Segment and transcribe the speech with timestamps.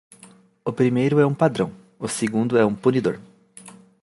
[0.65, 3.19] O primeiro é um padrão, o segundo é um punidor.